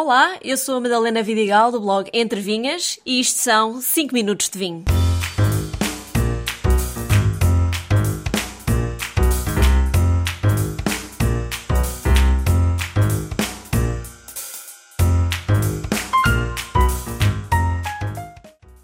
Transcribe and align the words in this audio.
Olá, 0.00 0.38
eu 0.44 0.56
sou 0.56 0.76
a 0.76 0.80
Madalena 0.80 1.24
Vidigal 1.24 1.72
do 1.72 1.80
blog 1.80 2.08
Entre 2.14 2.40
Vinhas 2.40 3.00
e 3.04 3.18
isto 3.18 3.40
são 3.40 3.80
5 3.80 4.14
minutos 4.14 4.48
de 4.48 4.56
vinho. 4.56 4.84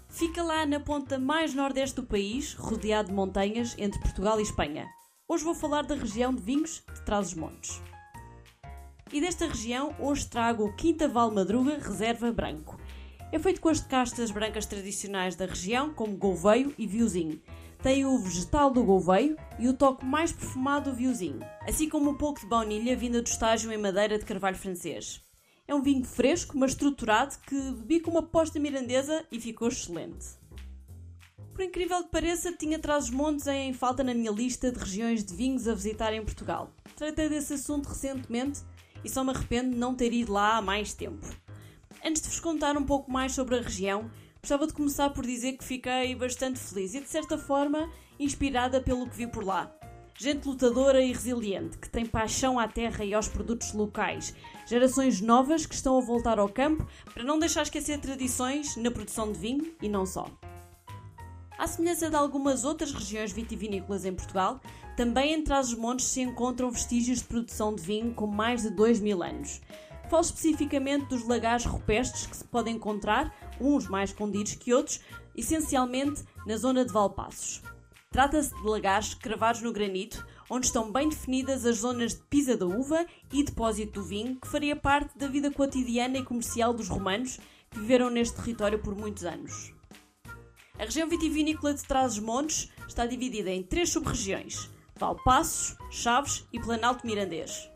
Fica 0.09 0.43
lá 0.43 0.65
na 0.65 0.81
ponta 0.81 1.17
mais 1.17 1.53
nordeste 1.53 1.95
do 1.95 2.03
país, 2.03 2.55
rodeado 2.55 3.07
de 3.07 3.13
montanhas 3.13 3.73
entre 3.77 4.01
Portugal 4.01 4.37
e 4.37 4.43
Espanha. 4.43 4.85
Hoje 5.29 5.45
vou 5.45 5.55
falar 5.55 5.83
da 5.83 5.95
região 5.95 6.35
de 6.35 6.41
vinhos 6.41 6.83
de 6.93 7.05
Trás-os-Montes. 7.05 7.81
E 9.15 9.21
desta 9.21 9.47
região, 9.47 9.95
hoje 9.97 10.27
trago 10.27 10.65
o 10.65 10.75
Quinta 10.75 11.07
Val 11.07 11.31
Madruga 11.31 11.77
Reserva 11.77 12.33
Branco. 12.33 12.77
É 13.31 13.39
feito 13.39 13.61
com 13.61 13.69
as 13.69 13.79
castas 13.79 14.29
brancas 14.29 14.65
tradicionais 14.65 15.37
da 15.37 15.45
região, 15.45 15.93
como 15.93 16.17
Gouveio 16.17 16.75
e 16.77 16.85
Viozinho. 16.85 17.41
Tem 17.81 18.03
o 18.03 18.17
vegetal 18.17 18.69
do 18.69 18.83
Gouveio 18.83 19.37
e 19.57 19.69
o 19.69 19.73
toque 19.73 20.03
mais 20.03 20.33
perfumado 20.33 20.91
do 20.91 20.97
Viozinho, 20.97 21.39
assim 21.61 21.87
como 21.87 22.09
um 22.09 22.17
pouco 22.17 22.41
de 22.41 22.45
baunilha 22.45 22.93
vinda 22.93 23.21
do 23.21 23.27
estágio 23.29 23.71
em 23.71 23.77
madeira 23.77 24.19
de 24.19 24.25
carvalho 24.25 24.57
francês. 24.57 25.21
É 25.65 25.73
um 25.73 25.81
vinho 25.81 26.03
fresco, 26.03 26.57
mas 26.57 26.71
estruturado, 26.71 27.37
que 27.47 27.55
bebi 27.55 28.01
com 28.01 28.11
uma 28.11 28.23
posta 28.23 28.59
mirandesa 28.59 29.25
e 29.31 29.39
ficou 29.39 29.69
excelente. 29.69 30.25
Por 31.53 31.63
incrível 31.63 32.03
que 32.03 32.11
pareça, 32.11 32.51
tinha 32.51 32.77
Trás-os-Montes 32.77 33.47
em 33.47 33.71
falta 33.71 34.03
na 34.03 34.13
minha 34.13 34.31
lista 34.31 34.73
de 34.73 34.77
regiões 34.77 35.23
de 35.23 35.33
vinhos 35.33 35.69
a 35.69 35.73
visitar 35.73 36.11
em 36.11 36.21
Portugal. 36.21 36.69
Tratei 36.97 37.29
desse 37.29 37.53
assunto 37.53 37.87
recentemente 37.87 38.61
e 39.05 39.09
só 39.09 39.23
me 39.23 39.29
arrependo 39.29 39.69
de 39.69 39.77
não 39.77 39.93
ter 39.93 40.11
ido 40.11 40.33
lá 40.33 40.57
há 40.57 40.61
mais 40.61 40.93
tempo. 40.93 41.25
Antes 42.03 42.21
de 42.23 42.27
vos 42.27 42.39
contar 42.39 42.75
um 42.75 42.83
pouco 42.83 43.11
mais 43.11 43.33
sobre 43.33 43.55
a 43.55 43.61
região, 43.61 44.09
gostava 44.41 44.67
de 44.67 44.73
começar 44.73 45.11
por 45.11 45.25
dizer 45.25 45.53
que 45.53 45.63
fiquei 45.63 46.15
bastante 46.15 46.59
feliz 46.59 46.93
e, 46.93 47.01
de 47.01 47.07
certa 47.07 47.37
forma, 47.37 47.89
inspirada 48.19 48.81
pelo 48.81 49.07
que 49.07 49.15
vi 49.15 49.27
por 49.27 49.43
lá. 49.43 49.71
Gente 50.17 50.47
lutadora 50.47 51.01
e 51.01 51.11
resiliente, 51.11 51.77
que 51.77 51.89
tem 51.89 52.05
paixão 52.05 52.57
à 52.57 52.67
terra 52.67 53.03
e 53.03 53.13
aos 53.13 53.27
produtos 53.27 53.73
locais. 53.73 54.33
Gerações 54.65 55.21
novas 55.21 55.65
que 55.65 55.75
estão 55.75 55.97
a 55.97 56.01
voltar 56.01 56.39
ao 56.39 56.49
campo 56.49 56.87
para 57.13 57.23
não 57.23 57.37
deixar 57.37 57.63
esquecer 57.63 57.99
tradições 57.99 58.75
na 58.77 58.89
produção 58.89 59.31
de 59.31 59.37
vinho 59.37 59.75
e 59.81 59.89
não 59.89 60.05
só. 60.05 60.29
À 61.57 61.67
semelhança 61.67 62.09
de 62.09 62.15
algumas 62.15 62.65
outras 62.65 62.91
regiões 62.91 63.31
vitivinícolas 63.31 64.03
em 64.03 64.13
Portugal, 64.13 64.59
também 64.97 65.33
em 65.33 65.43
Trás-os-Montes 65.43 66.07
se 66.07 66.21
encontram 66.21 66.69
vestígios 66.69 67.19
de 67.19 67.25
produção 67.25 67.73
de 67.73 67.81
vinho 67.81 68.13
com 68.13 68.27
mais 68.27 68.63
de 68.63 68.69
2 68.69 68.99
mil 68.99 69.23
anos. 69.23 69.61
Falo 70.09 70.21
especificamente 70.21 71.07
dos 71.07 71.27
lagares 71.27 71.65
rupestres 71.65 72.27
que 72.27 72.37
se 72.37 72.43
podem 72.43 72.75
encontrar, 72.75 73.33
uns 73.59 73.87
mais 73.87 74.09
escondidos 74.09 74.55
que 74.55 74.73
outros, 74.73 74.99
essencialmente 75.35 76.23
na 76.45 76.57
zona 76.57 76.85
de 76.85 76.91
Valpassos. 76.91 77.61
Trata-se 78.11 78.53
de 78.55 78.67
lagares 78.67 79.13
cravados 79.13 79.61
no 79.61 79.73
granito, 79.73 80.25
onde 80.49 80.67
estão 80.67 80.91
bem 80.91 81.09
definidas 81.09 81.65
as 81.65 81.79
zonas 81.79 82.13
de 82.13 82.21
pisa 82.23 82.55
da 82.55 82.65
uva 82.65 83.05
e 83.31 83.43
depósito 83.43 83.99
do 83.99 84.05
vinho, 84.05 84.39
que 84.39 84.47
faria 84.47 84.75
parte 84.75 85.17
da 85.17 85.27
vida 85.27 85.51
cotidiana 85.51 86.17
e 86.17 86.23
comercial 86.23 86.73
dos 86.73 86.87
romanos 86.87 87.39
que 87.69 87.79
viveram 87.79 88.09
neste 88.09 88.37
território 88.37 88.79
por 88.79 88.95
muitos 88.95 89.25
anos. 89.25 89.74
A 90.77 90.83
região 90.83 91.07
vitivinícola 91.07 91.73
de 91.73 91.83
Trás-os-Montes 91.83 92.69
está 92.85 93.05
dividida 93.05 93.49
em 93.49 93.63
três 93.63 93.89
sub-regiões: 93.89 94.69
Valpassos, 94.97 95.77
Chaves 95.89 96.45
e 96.51 96.59
Planalto 96.59 97.07
Mirandês. 97.07 97.69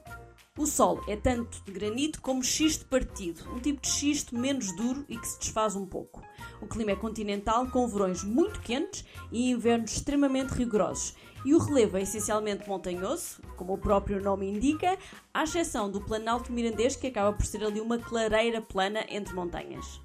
O 0.57 0.65
solo 0.65 1.01
é 1.07 1.15
tanto 1.15 1.63
de 1.63 1.71
granito 1.71 2.21
como 2.21 2.43
xisto 2.43 2.85
partido, 2.87 3.49
um 3.53 3.59
tipo 3.61 3.81
de 3.81 3.87
xisto 3.87 4.37
menos 4.37 4.75
duro 4.75 5.05
e 5.07 5.17
que 5.17 5.25
se 5.25 5.39
desfaz 5.39 5.77
um 5.77 5.85
pouco. 5.85 6.21
O 6.61 6.67
clima 6.67 6.91
é 6.91 6.95
continental, 6.97 7.67
com 7.67 7.87
verões 7.87 8.21
muito 8.25 8.59
quentes 8.59 9.05
e 9.31 9.49
invernos 9.49 9.93
extremamente 9.93 10.49
rigorosos, 10.49 11.15
e 11.45 11.55
o 11.55 11.57
relevo 11.57 11.95
é 11.95 12.01
essencialmente 12.01 12.67
montanhoso, 12.67 13.41
como 13.55 13.75
o 13.75 13.77
próprio 13.77 14.21
nome 14.21 14.49
indica, 14.49 14.97
à 15.33 15.45
exceção 15.45 15.89
do 15.89 16.01
Planalto 16.01 16.51
Mirandês, 16.51 16.97
que 16.97 17.07
acaba 17.07 17.31
por 17.31 17.45
ser 17.45 17.63
ali 17.63 17.79
uma 17.79 17.97
clareira 17.97 18.59
plana 18.59 19.05
entre 19.07 19.33
montanhas. 19.33 20.01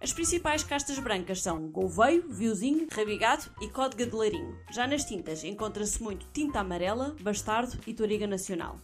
As 0.00 0.12
principais 0.12 0.62
castas 0.62 0.96
brancas 1.00 1.42
são 1.42 1.68
Gouveio, 1.70 2.24
Viozinho, 2.28 2.86
Rabigado 2.92 3.46
e 3.60 3.68
Códega 3.68 4.06
de 4.06 4.14
Larinho. 4.14 4.56
Já 4.70 4.86
nas 4.86 5.04
tintas 5.04 5.42
encontra-se 5.42 6.00
muito 6.00 6.24
tinta 6.32 6.60
amarela, 6.60 7.16
bastardo 7.20 7.76
e 7.84 7.92
toriga 7.92 8.24
nacional. 8.24 8.76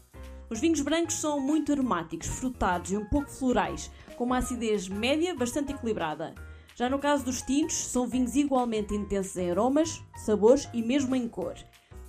Os 0.51 0.59
vinhos 0.59 0.81
brancos 0.81 1.15
são 1.15 1.39
muito 1.39 1.71
aromáticos, 1.71 2.27
frutados 2.27 2.91
e 2.91 2.97
um 2.97 3.05
pouco 3.05 3.31
florais, 3.31 3.93
com 4.17 4.25
uma 4.25 4.39
acidez 4.39 4.89
média 4.89 5.37
bastante 5.37 5.73
equilibrada. 5.73 6.35
Já 6.75 6.91
no 6.91 6.99
caso 6.99 7.25
dos 7.25 7.43
tintos, 7.43 7.77
são 7.77 8.09
vinhos 8.09 8.35
igualmente 8.35 8.93
intensos 8.93 9.37
em 9.37 9.53
aromas, 9.53 10.03
sabores 10.17 10.69
e 10.75 10.83
mesmo 10.83 11.15
em 11.15 11.29
cor. 11.29 11.55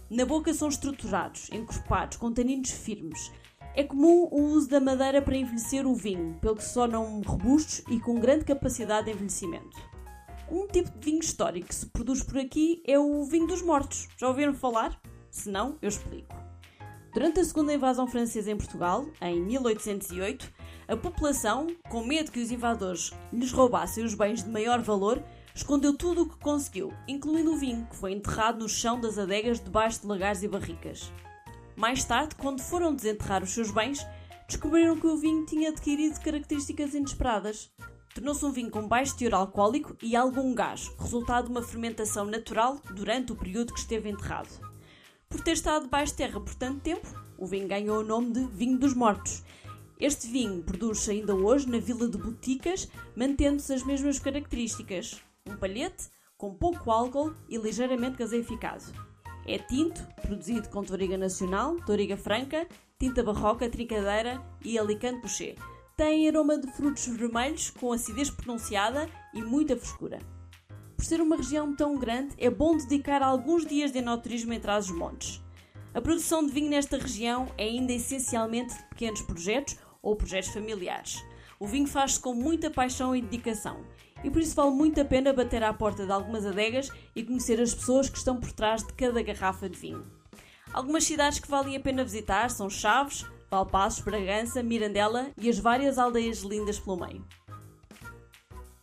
Na 0.10 0.26
boca 0.26 0.52
são 0.52 0.68
estruturados, 0.68 1.48
encorpados, 1.52 2.18
com 2.18 2.34
taninos 2.34 2.72
firmes. 2.72 3.32
É 3.78 3.84
comum 3.84 4.30
o 4.32 4.42
uso 4.54 4.70
da 4.70 4.80
madeira 4.80 5.22
para 5.22 5.36
envelhecer 5.36 5.86
o 5.86 5.94
vinho, 5.94 6.38
pelo 6.40 6.56
que 6.56 6.64
se 6.64 6.74
tornam 6.74 7.22
robustos 7.26 7.84
e 7.90 8.00
com 8.00 8.18
grande 8.18 8.46
capacidade 8.46 9.08
de 9.08 9.12
envelhecimento. 9.12 9.78
Um 10.50 10.66
tipo 10.66 10.90
de 10.98 11.12
vinho 11.12 11.20
histórico 11.20 11.68
que 11.68 11.76
se 11.76 11.86
produz 11.88 12.24
por 12.24 12.38
aqui 12.38 12.82
é 12.88 12.98
o 12.98 13.26
vinho 13.26 13.46
dos 13.46 13.62
mortos. 13.62 14.08
Já 14.18 14.30
ouviram 14.30 14.54
falar? 14.54 14.98
Se 15.30 15.50
não, 15.50 15.78
eu 15.82 15.90
explico. 15.90 16.34
Durante 17.14 17.42
a 17.42 17.44
segunda 17.44 17.74
invasão 17.74 18.08
francesa 18.08 18.50
em 18.50 18.56
Portugal, 18.56 19.08
em 19.22 19.42
1808, 19.42 20.50
a 20.88 20.96
população, 20.96 21.68
com 21.90 22.02
medo 22.02 22.32
que 22.32 22.40
os 22.40 22.52
invasores 22.52 23.12
lhes 23.34 23.52
roubassem 23.52 24.06
os 24.06 24.14
bens 24.14 24.42
de 24.42 24.50
maior 24.50 24.80
valor, 24.80 25.22
escondeu 25.54 25.98
tudo 25.98 26.22
o 26.22 26.30
que 26.30 26.38
conseguiu, 26.38 26.94
incluindo 27.10 27.52
o 27.52 27.58
vinho, 27.58 27.86
que 27.90 27.96
foi 27.98 28.14
enterrado 28.14 28.60
no 28.60 28.70
chão 28.70 29.02
das 29.02 29.18
adegas 29.18 29.60
debaixo 29.60 30.00
de 30.00 30.08
lagares 30.08 30.44
e 30.44 30.48
barricas. 30.48 31.12
Mais 31.76 32.04
tarde, 32.06 32.36
quando 32.36 32.62
foram 32.62 32.96
desenterrar 32.96 33.44
os 33.44 33.52
seus 33.52 33.70
bens, 33.70 34.06
descobriram 34.48 34.98
que 34.98 35.08
o 35.08 35.18
vinho 35.18 35.46
tinha 35.46 35.70
adquirido 35.70 36.20
características 36.22 36.94
inesperadas. 36.94 37.70
Tornou-se 38.14 38.46
um 38.46 38.52
vinho 38.52 38.72
com 38.72 38.88
baixo 38.88 39.18
teor 39.18 39.34
alcoólico 39.34 39.98
e 40.02 40.16
algum 40.16 40.56
gás, 40.56 40.90
resultado 40.98 41.46
de 41.46 41.52
uma 41.52 41.62
fermentação 41.62 42.26
natural 42.26 42.80
durante 42.94 43.34
o 43.34 43.36
período 43.36 43.74
que 43.74 43.80
esteve 43.80 44.10
enterrado. 44.10 44.50
Por 45.28 45.42
ter 45.42 45.52
estado 45.52 45.84
debaixo 45.84 46.14
de 46.14 46.20
terra 46.20 46.40
por 46.40 46.56
tanto 46.56 46.80
tempo, 46.80 47.08
o 47.38 47.46
vinho 47.46 47.68
ganhou 47.68 48.00
o 48.00 48.06
nome 48.06 48.32
de 48.32 48.46
vinho 48.46 48.78
dos 48.78 48.94
mortos. 48.94 49.44
Este 50.00 50.28
vinho 50.28 50.64
produz-se 50.64 51.12
ainda 51.12 51.36
hoje 51.36 51.68
na 51.70 51.78
vila 51.78 52.08
de 52.08 52.18
Boticas, 52.18 52.88
mantendo-se 53.18 53.74
as 53.74 53.84
mesmas 53.84 54.18
características. 54.18 55.22
Um 55.46 55.58
palhete, 55.58 56.10
com 56.38 56.54
pouco 56.54 56.90
álcool 56.92 57.34
e 57.50 57.58
ligeiramente 57.58 58.18
gaseificado. 58.18 58.84
É 59.48 59.58
tinto, 59.60 60.02
produzido 60.22 60.70
com 60.70 60.84
toriga 60.84 61.18
nacional, 61.18 61.76
toriga 61.86 62.18
franca, 62.18 62.68
tinta 62.98 63.24
barroca, 63.24 63.70
trincadeira 63.70 64.42
e 64.64 64.80
alicante 64.80 65.22
boucher. 65.22 65.56
Tem 65.96 66.28
aroma 66.28 66.58
de 66.58 66.68
frutos 66.74 67.06
vermelhos 67.08 67.70
com 67.70 67.94
acidez 67.94 68.30
pronunciada 68.30 69.08
e 69.34 69.42
muita 69.42 69.78
frescura. 69.78 70.20
Por 70.96 71.06
ser 71.06 71.22
uma 71.22 71.36
região 71.36 71.76
tão 71.76 71.98
grande, 71.98 72.34
é 72.38 72.50
bom 72.50 72.76
dedicar 72.76 73.22
alguns 73.22 73.66
dias 73.66 73.92
de 73.92 74.00
enoturismo 74.00 74.54
em 74.54 74.60
Trás-os-Montes. 74.60 75.42
A 75.94 76.02
produção 76.02 76.46
de 76.46 76.52
vinho 76.52 76.70
nesta 76.70 76.98
região 76.98 77.48
é 77.58 77.66
ainda 77.66 77.94
essencialmente 77.94 78.76
de 78.76 78.84
pequenos 78.90 79.22
projetos 79.22 79.78
ou 80.02 80.16
projetos 80.16 80.50
familiares. 80.50 81.24
O 81.60 81.68
vinho 81.68 81.88
faz-se 81.88 82.20
com 82.20 82.34
muita 82.34 82.70
paixão 82.70 83.16
e 83.16 83.22
dedicação, 83.22 83.86
e 84.24 84.30
por 84.30 84.42
isso 84.42 84.56
vale 84.56 84.72
muito 84.72 85.00
a 85.00 85.06
pena 85.06 85.32
bater 85.32 85.64
à 85.64 85.74
porta 85.74 86.06
de 86.06 86.12
algumas 86.12 86.46
adegas 86.46 86.90
e 87.16 87.24
conhecer 87.24 87.62
as 87.62 87.74
pessoas 87.74 88.10
que 88.10 88.18
estão 88.18 88.38
por 88.38 88.52
trás 88.52 88.84
de 88.84 88.92
cada 88.94 89.22
garrafa 89.22 89.70
de 89.70 89.78
vinho. 89.78 90.06
Algumas 90.74 91.06
cidades 91.06 91.40
que 91.40 91.50
valem 91.50 91.78
a 91.78 91.80
pena 91.80 92.04
visitar 92.04 92.50
são 92.50 92.70
Chaves, 92.70 93.26
Valpassos, 93.50 94.04
Bragança, 94.04 94.62
Mirandela 94.62 95.32
e 95.40 95.50
as 95.50 95.58
várias 95.58 95.98
aldeias 95.98 96.40
lindas 96.40 96.80
pelo 96.80 96.98
meio. 96.98 97.26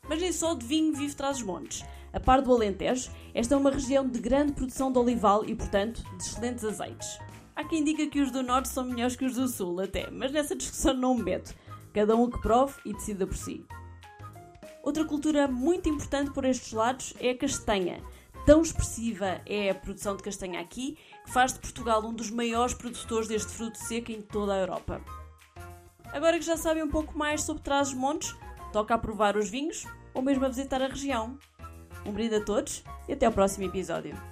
Mas 0.08 0.20
nem 0.20 0.32
só 0.32 0.54
de 0.54 0.64
vinho 0.64 0.94
vive 0.94 1.14
Trás-os-Montes. 1.14 1.84
A 2.12 2.20
par 2.20 2.40
do 2.42 2.52
Alentejo, 2.52 3.10
esta 3.34 3.54
é 3.54 3.58
uma 3.58 3.70
região 3.70 4.06
de 4.06 4.18
grande 4.18 4.52
produção 4.52 4.92
de 4.92 4.98
olival 4.98 5.44
e, 5.44 5.54
portanto, 5.54 6.02
de 6.16 6.22
excelentes 6.22 6.64
azeites. 6.64 7.18
Há 7.54 7.64
quem 7.64 7.84
diga 7.84 8.06
que 8.06 8.20
os 8.20 8.30
do 8.30 8.42
Norte 8.42 8.68
são 8.68 8.84
melhores 8.84 9.16
que 9.16 9.25
os 9.25 9.34
do 9.34 9.48
Sul, 9.48 9.80
até, 9.80 10.10
mas 10.10 10.32
nessa 10.32 10.56
discussão 10.56 10.94
não 10.94 11.14
me 11.14 11.22
meto. 11.22 11.54
Cada 11.92 12.16
um 12.16 12.30
que 12.30 12.40
prove 12.40 12.74
e 12.84 12.92
decida 12.92 13.26
por 13.26 13.36
si. 13.36 13.64
Outra 14.82 15.04
cultura 15.04 15.46
muito 15.46 15.88
importante 15.88 16.32
por 16.32 16.44
estes 16.44 16.72
lados 16.72 17.14
é 17.20 17.30
a 17.30 17.38
castanha. 17.38 18.02
Tão 18.44 18.62
expressiva 18.62 19.40
é 19.46 19.70
a 19.70 19.74
produção 19.74 20.16
de 20.16 20.22
castanha 20.22 20.60
aqui 20.60 20.98
que 21.24 21.30
faz 21.30 21.52
de 21.52 21.60
Portugal 21.60 22.04
um 22.04 22.12
dos 22.12 22.30
maiores 22.30 22.74
produtores 22.74 23.28
deste 23.28 23.52
fruto 23.52 23.78
seco 23.78 24.10
em 24.10 24.20
toda 24.20 24.54
a 24.54 24.58
Europa. 24.58 25.00
Agora 26.12 26.38
que 26.38 26.44
já 26.44 26.56
sabem 26.56 26.82
um 26.82 26.90
pouco 26.90 27.16
mais 27.16 27.42
sobre 27.42 27.62
Trás-os-Montes, 27.62 28.34
toca 28.72 28.94
a 28.94 28.98
provar 28.98 29.36
os 29.36 29.48
vinhos 29.48 29.86
ou 30.12 30.20
mesmo 30.20 30.44
a 30.44 30.48
visitar 30.48 30.82
a 30.82 30.88
região. 30.88 31.38
Um 32.04 32.12
brinde 32.12 32.34
a 32.34 32.44
todos 32.44 32.82
e 33.08 33.12
até 33.12 33.26
ao 33.26 33.32
próximo 33.32 33.64
episódio. 33.64 34.31